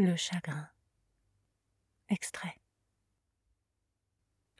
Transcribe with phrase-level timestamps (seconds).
[0.00, 0.68] Le chagrin.
[2.08, 2.54] Extrait.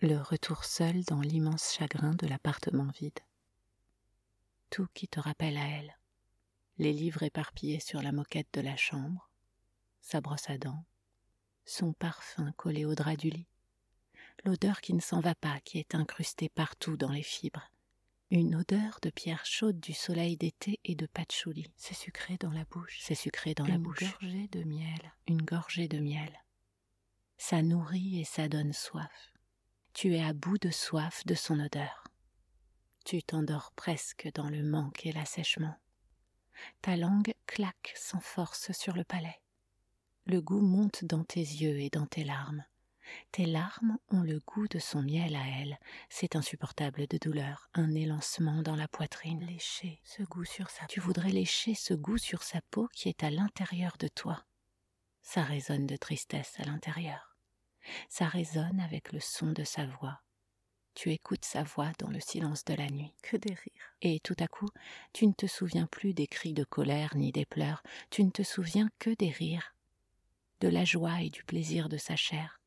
[0.01, 3.21] Le retour seul dans l'immense chagrin de l'appartement vide.
[4.69, 5.97] Tout qui te rappelle à elle.
[6.79, 9.31] Les livres éparpillés sur la moquette de la chambre,
[10.01, 10.85] sa brosse à dents,
[11.65, 13.47] son parfum collé au drap du lit,
[14.45, 17.71] l'odeur qui ne s'en va pas, qui est incrustée partout dans les fibres,
[18.31, 21.73] une odeur de pierre chaude du soleil d'été et de patchouli.
[21.77, 22.99] C'est sucré dans la bouche.
[23.01, 24.03] C'est sucré dans la bouche.
[24.03, 25.13] Une gorgée de miel.
[25.27, 26.45] Une gorgée de miel.
[27.39, 29.33] Ça nourrit et ça donne soif.
[29.95, 32.05] Tu es à bout de soif de son odeur.
[33.05, 35.77] Tu t'endors presque dans le manque et l'assèchement.
[36.83, 39.41] Ta langue claque sans force sur le palais.
[40.27, 42.65] Le goût monte dans tes yeux et dans tes larmes.
[43.33, 45.79] Tes larmes ont le goût de son miel à elle.
[46.09, 49.45] C'est insupportable de douleur, un élancement dans la poitrine.
[49.47, 53.25] Lécher ce goût sur sa Tu voudrais lécher ce goût sur sa peau qui est
[53.25, 54.45] à l'intérieur de toi.
[55.23, 57.37] Ça résonne de tristesse à l'intérieur.
[58.09, 60.21] Ça résonne avec le son de sa voix.
[60.95, 63.15] Tu écoutes sa voix dans le silence de la nuit.
[63.23, 63.95] Que des rires.
[64.03, 64.69] Et tout à coup,
[65.13, 68.43] tu ne te souviens plus des cris de colère ni des pleurs, tu ne te
[68.43, 69.77] souviens que des rires,
[70.61, 72.59] de la joie et du plaisir de sa chair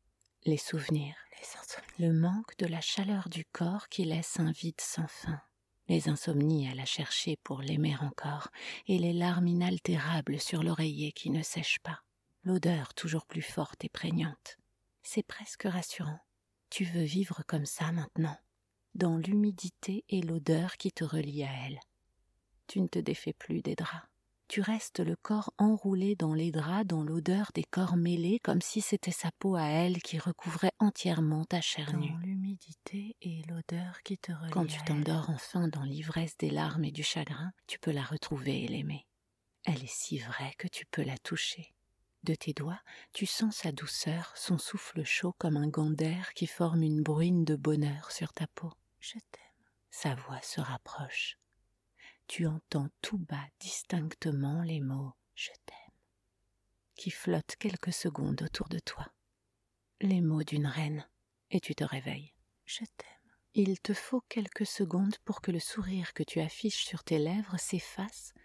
[0.46, 5.08] les souvenirs, les le manque de la chaleur du corps qui laisse un vide sans
[5.08, 5.40] fin,
[5.88, 8.50] les insomnies à la chercher pour l'aimer encore,
[8.88, 12.02] et les larmes inaltérables sur l'oreiller qui ne sèche pas,
[12.44, 14.58] l'odeur toujours plus forte et prégnante.
[15.04, 16.20] C'est presque rassurant.
[16.70, 18.38] Tu veux vivre comme ça maintenant,
[18.96, 21.80] dans l'humidité et l'odeur qui te relient à elle.
[22.68, 24.11] Tu ne te défais plus des draps
[24.52, 28.82] tu restes le corps enroulé dans les draps, dans l'odeur des corps mêlés, comme si
[28.82, 32.12] c'était sa peau à elle qui recouvrait entièrement ta chair nue.
[32.22, 37.02] l'humidité et l'odeur qui te Quand tu t'endors enfin dans l'ivresse des larmes et du
[37.02, 39.08] chagrin, tu peux la retrouver et l'aimer.
[39.64, 41.74] Elle est si vraie que tu peux la toucher.
[42.24, 42.82] De tes doigts,
[43.14, 47.46] tu sens sa douceur, son souffle chaud comme un gant d'air qui forme une bruine
[47.46, 48.74] de bonheur sur ta peau.
[49.00, 49.70] Je t'aime.
[49.92, 51.38] Sa voix se rapproche
[52.48, 55.82] entends tout bas distinctement les mots Je t'aime
[57.02, 59.08] qui flottent quelques secondes autour de toi.
[60.02, 61.04] Les mots d'une reine,
[61.50, 62.32] et tu te réveilles.
[62.66, 63.32] Je t'aime.
[63.56, 67.58] Il te faut quelques secondes pour que le sourire que tu affiches sur tes lèvres
[67.58, 68.36] s'efface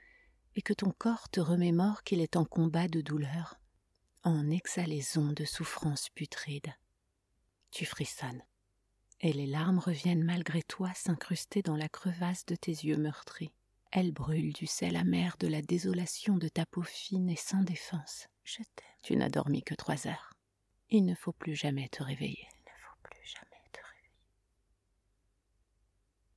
[0.55, 3.61] et que ton corps te remémore qu'il est en combat de douleur,
[4.23, 6.73] en exhalaison de souffrance putride.
[7.71, 8.43] Tu frissonnes,
[9.21, 13.53] et les larmes reviennent malgré toi s'incruster dans la crevasse de tes yeux meurtris.
[13.99, 18.29] Elle brûle du sel amer de la désolation de ta peau fine et sans défense.
[18.45, 18.87] Je t'aime.
[19.03, 20.35] Tu n'as dormi que trois heures.
[20.91, 22.47] Il ne faut plus jamais te réveiller.